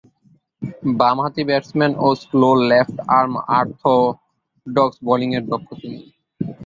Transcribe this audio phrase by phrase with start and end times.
[0.99, 5.99] বামহাতি ব্যাটসম্যান ও slow left arm orthodox বোলিংয়ে দক্ষ তিনি।